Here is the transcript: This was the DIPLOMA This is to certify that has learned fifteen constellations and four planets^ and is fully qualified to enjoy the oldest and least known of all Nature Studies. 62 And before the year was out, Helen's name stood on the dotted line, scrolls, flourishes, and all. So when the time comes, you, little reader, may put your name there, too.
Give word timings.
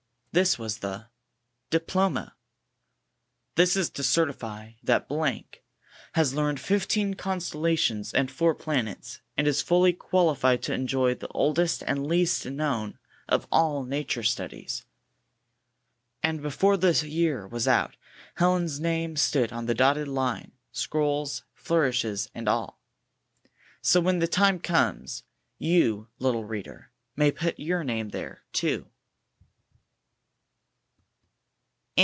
This 0.33 0.57
was 0.57 0.77
the 0.77 1.07
DIPLOMA 1.71 2.35
This 3.57 3.75
is 3.75 3.89
to 3.89 4.01
certify 4.01 4.71
that 4.81 5.07
has 6.13 6.33
learned 6.33 6.57
fifteen 6.61 7.15
constellations 7.15 8.13
and 8.13 8.31
four 8.31 8.55
planets^ 8.55 9.19
and 9.35 9.45
is 9.45 9.61
fully 9.61 9.91
qualified 9.91 10.63
to 10.63 10.73
enjoy 10.73 11.13
the 11.15 11.27
oldest 11.31 11.81
and 11.85 12.07
least 12.07 12.45
known 12.45 12.97
of 13.27 13.45
all 13.51 13.83
Nature 13.83 14.23
Studies. 14.23 14.85
62 16.23 16.29
And 16.29 16.41
before 16.41 16.77
the 16.77 16.93
year 17.09 17.45
was 17.45 17.67
out, 17.67 17.97
Helen's 18.35 18.79
name 18.79 19.17
stood 19.17 19.51
on 19.51 19.65
the 19.65 19.75
dotted 19.75 20.07
line, 20.07 20.53
scrolls, 20.71 21.43
flourishes, 21.53 22.29
and 22.33 22.47
all. 22.47 22.79
So 23.81 23.99
when 23.99 24.19
the 24.19 24.29
time 24.29 24.59
comes, 24.61 25.23
you, 25.57 26.07
little 26.19 26.45
reader, 26.45 26.93
may 27.17 27.33
put 27.33 27.59
your 27.59 27.83
name 27.83 28.11
there, 28.11 28.43
too. 28.53 28.85